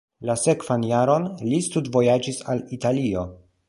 La 0.29 0.35
sekvan 0.43 0.85
jaron 0.93 1.29
li 1.51 1.61
studvojaĝis 1.69 2.43
al 2.53 2.67
Italio. 2.83 3.33